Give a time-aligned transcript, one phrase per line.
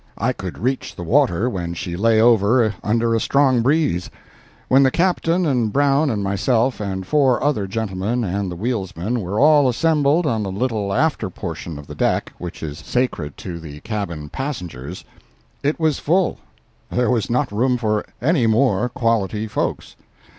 [0.17, 4.09] I could reach the water when she lay over under a strong breeze.
[4.67, 9.39] When the Captain and Brown and myself and four other gentlemen and the wheelsman were
[9.39, 13.79] all assembled on the little after portion of the deck which is sacred to the
[13.81, 15.05] cabin passengers,
[15.61, 19.95] it was full—there was not room for any more quality folks.